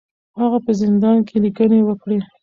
[0.39, 2.17] هغه په زندان کې لیکنې وکړې.